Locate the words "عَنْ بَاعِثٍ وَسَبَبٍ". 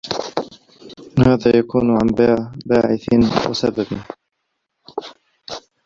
1.97-3.87